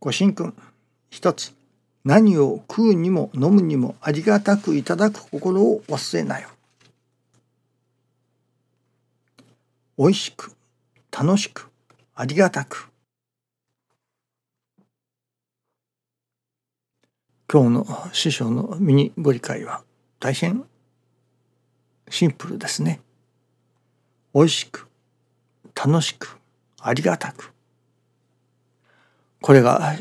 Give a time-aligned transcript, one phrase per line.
[0.00, 0.54] ご神君
[1.10, 1.54] 一つ
[2.04, 6.48] 何を食うにも飲むにもありがたくいただく心を忘れなよ。
[9.98, 10.52] 美味しく
[11.12, 11.68] 楽しく
[12.14, 12.88] ありがたく
[17.52, 19.82] 今日の師匠のミニご理解は
[20.18, 20.64] 大変
[22.08, 23.00] シンプルですね。
[24.32, 24.88] 美味しく
[25.74, 26.38] 楽しく
[26.80, 27.52] ありがたく
[29.42, 29.96] これが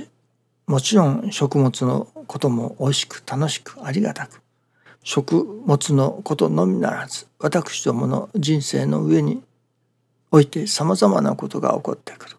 [0.67, 4.41] もちろん食物のことも美味しく楽しくありがたく。
[5.01, 9.41] 食物のことのみならず私どもの人生の上に
[10.29, 12.37] おいてさまざまなことが起こってくる。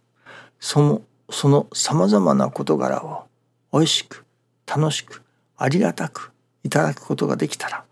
[0.61, 3.25] そのそのさまざまな事柄を
[3.73, 4.25] 美味しく
[4.67, 5.23] 楽しく
[5.57, 6.33] ありがたく
[6.65, 7.85] いただくことができたら。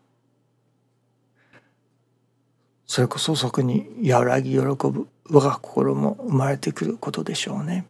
[2.86, 7.86] それこそそこに和らぎ喜ぶ我が心も生まれてくることでしょうね。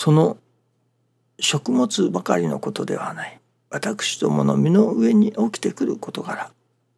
[0.00, 0.38] その
[1.38, 6.50] 食物ばかりのことではない私どもの身の上に起きてくる事柄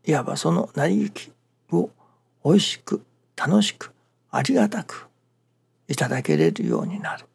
[0.06, 1.33] いわばその成り行き
[1.73, 1.91] を
[2.45, 3.03] おいしく
[3.34, 3.91] 楽しく
[4.30, 5.08] ありがたく
[5.89, 7.27] いただけれるようになる。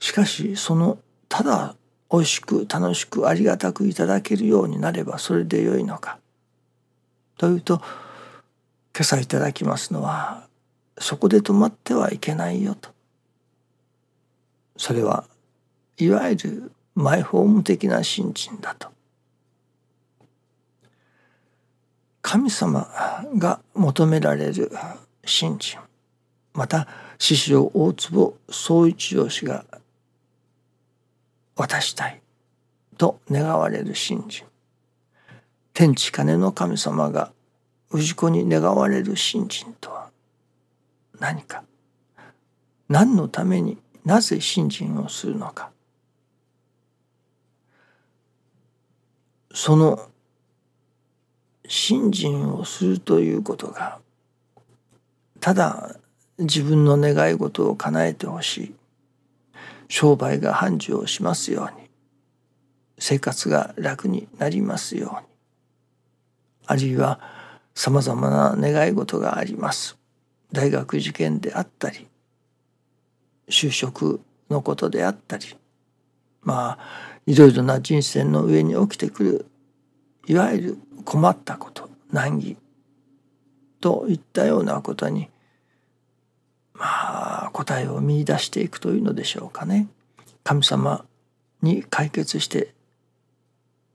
[0.00, 1.76] しかしそのただ
[2.10, 6.18] 美味しく楽しくありがたくいただけるようになればそれでよいのか
[7.38, 7.86] というと今
[9.02, 10.48] 朝いただきますのは
[10.98, 12.90] そこで止まってはいけないよと。
[14.76, 15.24] それは
[15.98, 18.94] いわゆるマイホーム的な信心だと。
[22.22, 22.88] 神様
[23.36, 24.72] が求められる
[25.26, 25.78] 信心
[26.54, 29.64] また師匠大坪宗一郎氏が
[31.54, 32.20] 渡したい
[32.96, 34.46] と願われる信心
[35.74, 37.30] 天地金の神様が
[37.92, 40.03] 氏子に願われる信心とは
[41.18, 41.64] 何か。
[42.88, 45.70] 何のためになぜ信心をするのか。
[49.52, 50.08] その
[51.66, 54.00] 信心をするということが
[55.44, 55.96] ただ
[56.38, 58.74] 自分の願い事を叶えてほしい。
[59.88, 61.90] 商売が繁盛しますように。
[62.98, 65.26] 生活が楽になりますように。
[66.66, 67.20] あるいは
[67.74, 69.98] さまざまな願い事があります。
[70.54, 72.06] 大学受験であったり
[73.48, 75.44] 就職のことであったり
[76.42, 79.46] まあいろいろな人生の上に起きてくる
[80.26, 82.56] いわゆる困ったこと難儀
[83.80, 85.28] といったようなことに
[86.72, 89.88] まあ答えを見いだしていくというのでしょうかね。
[90.42, 91.04] 神様
[91.62, 92.74] に解決して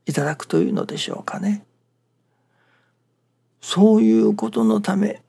[0.06, 1.64] いただくというのでしょうかね。
[3.60, 5.22] そういうことのため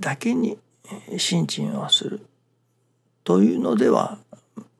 [0.00, 0.58] だけに
[1.18, 2.26] 信心をする
[3.24, 4.18] というのでは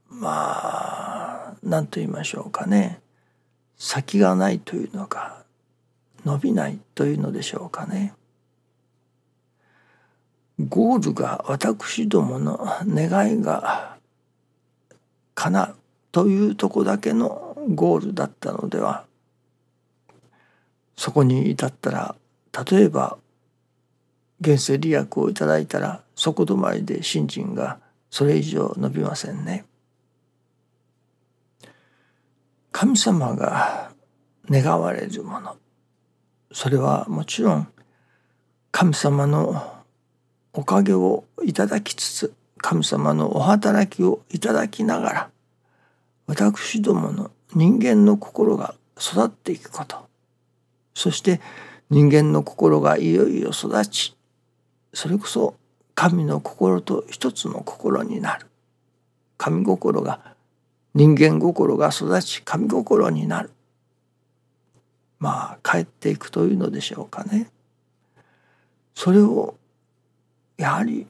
[0.09, 3.01] まあ何と言いましょうかね
[3.77, 5.43] 先がないというのか
[6.25, 8.15] 伸びないというのでしょうかね。
[10.69, 13.97] ゴールが私どもの願いが
[15.35, 15.77] 叶う
[16.13, 19.05] というとこだけのゴールだったのでは
[20.97, 22.15] そこに至ったら
[22.71, 23.19] 例えば
[24.43, 27.79] 原生利益をいただいたらそこ止まりで信心が
[28.11, 29.65] それ以上伸びませんね。
[32.73, 33.93] 神様が
[34.51, 35.57] 願われるもの
[36.53, 37.69] それはもちろん
[38.71, 39.83] 神様の
[40.53, 45.31] おかげをいただきつつ神様のお働きをいただきながら
[46.27, 50.09] 私どもの人間の心が育っていくこと
[50.95, 51.41] そして
[51.91, 54.17] 人間の心がいよいよ育ち
[54.93, 55.55] それこそ
[55.95, 58.47] 神の心と一つの心になる
[59.37, 60.35] 神心が
[60.95, 63.51] 人間心が育ち神心になる
[65.19, 67.49] まあ帰っていくというのでしょうかね。
[68.95, 69.55] それを
[70.59, 71.07] やはり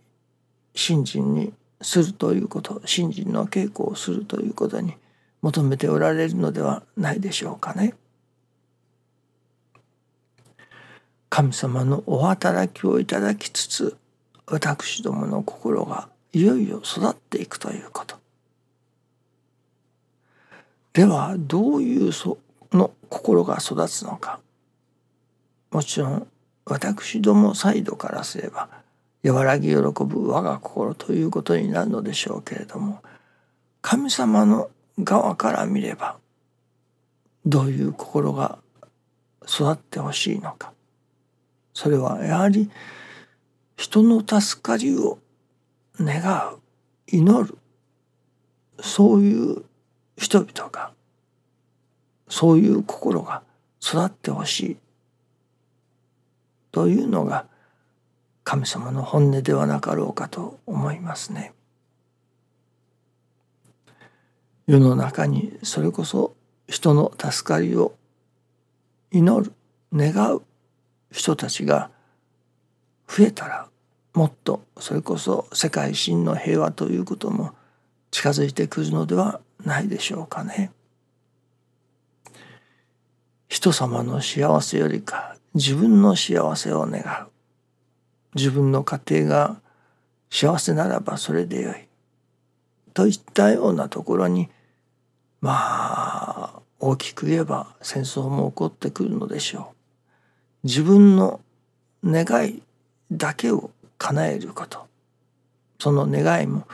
[0.74, 4.94] 信心にするということ信心の稽古をするということに
[5.40, 7.94] 求めておられるのではないでしょうかね。
[11.34, 13.96] 神様のお働きをいただきつつ
[14.44, 18.16] 私どもの心がいよいよ育っていくということ。
[20.92, 22.36] ではどういうそ
[22.70, 24.40] の心が育つのか
[25.70, 26.26] もちろん
[26.66, 28.68] 私どもサイドからすれば
[29.24, 33.00] 和らぎ喜ぶ我が心ということになるのでしょうけれども
[33.80, 34.68] 神様の
[35.02, 36.18] 側から見れば
[37.46, 38.58] どういう心が
[39.48, 40.74] 育ってほしいのか
[41.74, 42.70] それはやはり
[43.76, 45.18] 人の助かりを
[45.98, 46.58] 願う
[47.06, 47.58] 祈る
[48.80, 49.64] そういう
[50.16, 50.92] 人々が
[52.28, 53.42] そういう心が
[53.82, 54.76] 育ってほしい
[56.70, 57.46] というのが
[58.44, 61.52] 神様の本音ではなかろうかと思いますね。
[64.66, 66.34] 世の中にそれこそ
[66.66, 67.94] 人の助かりを
[69.10, 69.52] 祈る
[69.92, 70.42] 願う
[71.12, 71.90] 人たちが
[73.06, 73.68] 増えたら
[74.14, 77.52] もっとそれこそ世界真の平和ということも
[78.10, 80.72] 近づいてくるのではないでしょうかね。
[83.48, 87.30] 人様の幸せよりか自分の幸せを願う
[88.34, 89.60] 自分の家庭が
[90.30, 91.74] 幸せならばそれでよい
[92.94, 94.48] といったようなところに
[95.42, 99.71] まあ大きく言えば戦争も起こってくるのでしょう。
[100.64, 101.40] 自分の
[102.04, 102.62] 願い
[103.10, 104.86] だけを叶えること。
[105.78, 106.66] その願いも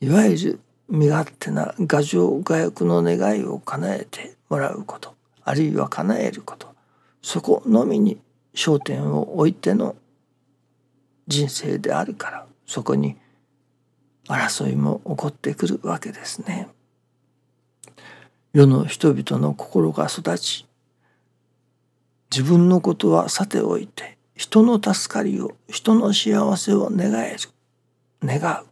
[0.00, 5.14] いわゆる身勝手な牙城牙欲の願いを叶えてもらうこと。
[5.44, 6.68] あるいは叶えること。
[7.22, 8.20] そこのみに
[8.54, 9.96] 焦点を置いての
[11.26, 13.16] 人生であるからそこに
[14.28, 16.68] 争いも起こってくるわけですね。
[18.52, 20.66] 世の人々の心が育ち
[22.30, 27.38] 自分のことはさておいて人の助かりを人の幸せを願える
[28.22, 28.64] 願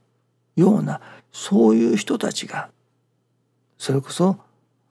[0.56, 1.00] うような
[1.32, 2.70] そういう人たちが
[3.76, 4.36] それこそ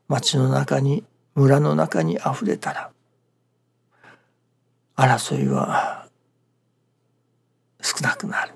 [0.08, 1.04] 町の中に
[1.36, 2.92] 村の中にあふれたら
[4.96, 6.08] 争いは
[7.82, 8.54] 少なくなる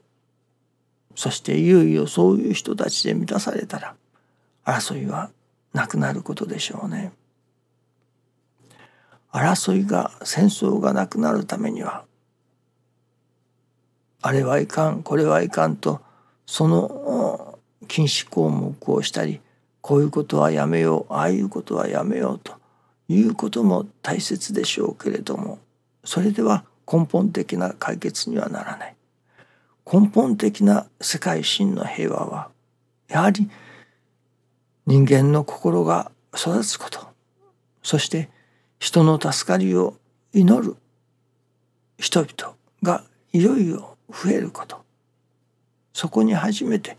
[1.16, 3.96] そしていよいよそういう人たちで満たされたら
[4.66, 5.30] 争いは
[5.74, 7.12] なくなることでしょうね。
[9.32, 12.04] 争いが戦争がなくなるためには
[14.22, 16.02] あれはいかんこれはいかんと
[16.46, 17.58] その
[17.88, 19.42] 禁止項目をしたり
[19.82, 22.54] こういうことはやめようああいうことはやめようと
[23.08, 25.60] いうことも大切でしょうけれども
[26.04, 28.96] それでは根本的な解決にはならない。
[29.92, 32.50] 根本的な世界真の平和は
[33.08, 33.50] やはり
[34.86, 37.08] 人間の心が育つこと。
[37.84, 38.30] そして
[38.82, 39.94] 人の助かりを
[40.34, 40.76] 祈る
[42.00, 44.84] 人々がいよいよ増えること
[45.94, 46.98] そこに初めて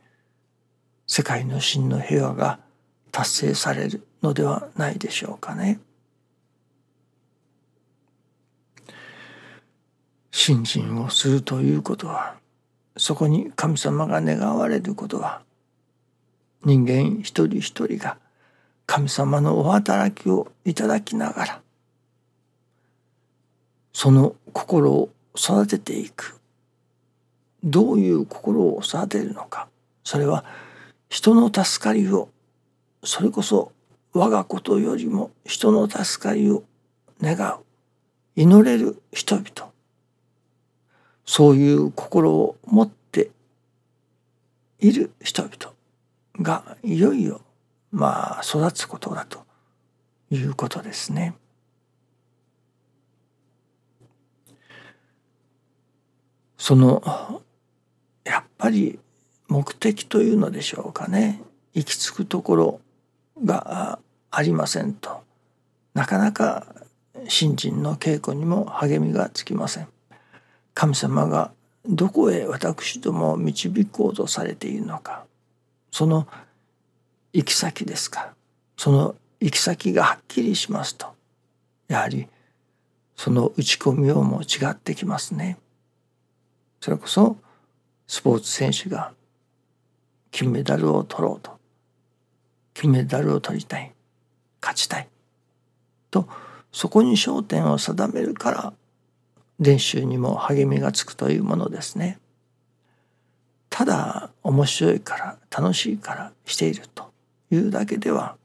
[1.08, 2.60] 世界の真の平和が
[3.10, 5.80] 達成されるのではないでしょうかね。
[10.30, 12.36] 信心をするということは
[12.96, 15.42] そこに神様が願われることは
[16.64, 18.18] 人間一人一人が
[18.86, 21.62] 神様のお働きをいただきながら
[23.92, 26.38] その心を育てていく。
[27.64, 29.68] どういう心を育てるのか。
[30.04, 30.44] それは
[31.08, 32.28] 人の助かりを
[33.04, 33.72] それこそ
[34.12, 36.64] 我がことよりも人の助かりを
[37.20, 37.60] 願う。
[38.34, 39.70] 祈れる人々。
[41.24, 43.30] そういう心を持って
[44.80, 45.74] いる人々
[46.40, 47.40] がいよいよ
[47.92, 49.44] まあ育つことだと
[50.30, 51.34] いうことですね。
[56.62, 57.42] その
[58.22, 59.00] やっぱり
[59.48, 61.42] 目的というのでしょうかね。
[61.74, 62.80] 行き着くところ
[63.44, 63.98] が
[64.30, 65.24] ありませんと。
[65.92, 66.68] なかなか
[67.26, 69.88] 信心の稽古にも励みがつきません。
[70.72, 71.50] 神様が
[71.84, 75.24] どこへ私どもを導こうとされているのか。
[75.90, 76.28] その
[77.32, 78.34] 行き先ですか。
[78.76, 81.08] その行き先がはっきりしますと。
[81.88, 82.28] やはり
[83.16, 85.58] その打ち込みようも違ってきますね。
[86.82, 87.36] それこそ
[88.08, 89.12] スポーツ選手が
[90.32, 91.52] 金メダルを取ろうと
[92.74, 93.92] 金メダルを取りたい
[94.60, 95.08] 勝ちたい
[96.10, 96.28] と
[96.72, 98.72] そこに焦点を定めるから
[99.60, 102.18] 練習にも励みがつくというものですね。
[103.70, 107.12] ただ面白いから楽しいからしていると
[107.52, 108.36] いうだけでは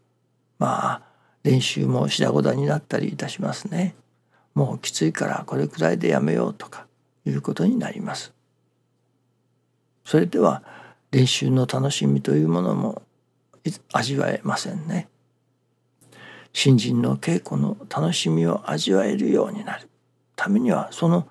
[0.59, 1.01] まあ
[1.43, 3.95] 練習もしだごだになったりいたしますね。
[4.53, 6.86] もうきついからこれくらいでやめようとか
[7.27, 8.33] いうことになります。
[10.05, 10.63] それでは
[11.11, 13.01] 練習の楽しみというものも
[13.91, 15.09] 味わえませんね。
[16.53, 19.89] 新人の稽古の楽しみを味わえるようになる
[20.35, 21.27] ためにはその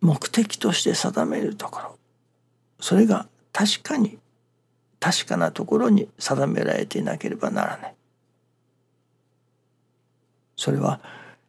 [0.00, 1.98] 目的として定めるところ
[2.80, 4.18] それが確かに
[4.98, 7.94] 確かなところに定められていなければならない
[10.56, 11.00] それは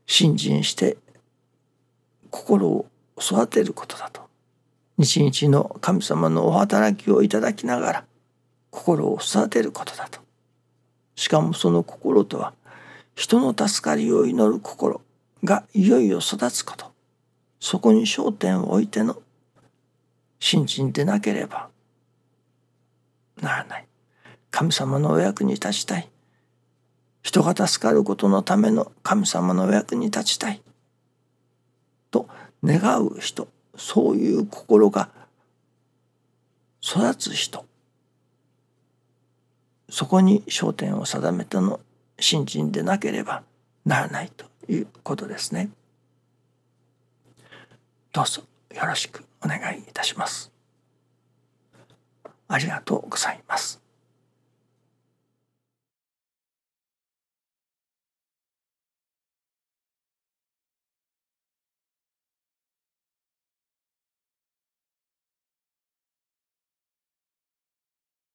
[0.07, 0.97] 信心して
[2.31, 2.87] 心を
[3.19, 4.21] 育てることだと。
[4.97, 8.05] 日々の神様のお働きをいただきながら
[8.71, 10.19] 心を育てることだと。
[11.15, 12.53] しかもその心とは
[13.15, 15.01] 人の助かりを祈る心
[15.43, 16.91] がいよいよ育つこと。
[17.59, 19.21] そこに焦点を置いての
[20.39, 21.69] 信心でなければ
[23.41, 23.87] ならない。
[24.51, 26.09] 神様のお役に立ちたい。
[27.27, 30.61] 人が助かることのための神様のお役に立ちたい
[32.09, 32.29] と
[32.63, 35.09] 願う人そういう心が
[36.81, 37.65] 育つ人
[39.89, 41.81] そこに焦点を定めての
[42.17, 43.43] 信心でなければ
[43.85, 45.69] ならないということですね。
[48.13, 48.41] どうぞ
[48.73, 50.49] よろしくお願いいたします。
[52.47, 53.86] ありがとうございます。